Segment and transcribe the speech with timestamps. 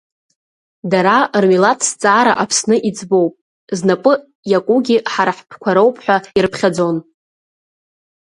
[0.91, 3.33] Дара, рмилаҭзҵаара Аԥсны иӡбоуп,
[3.77, 4.13] знапы
[4.51, 6.97] иакугьы ҳара ҳтәқәа роуп ҳәа ирыԥхьаӡон.